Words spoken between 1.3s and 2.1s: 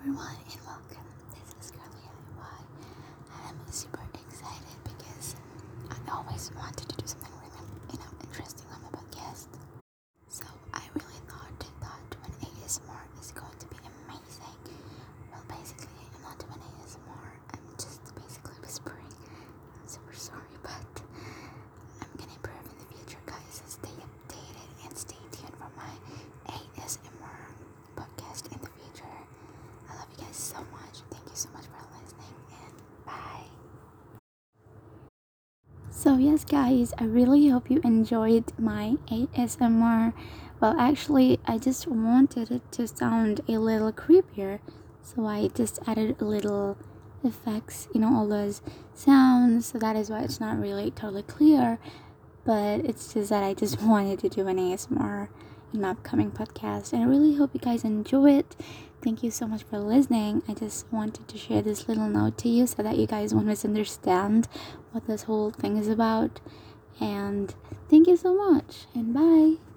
This is Girly